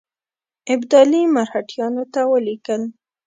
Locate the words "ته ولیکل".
2.13-2.81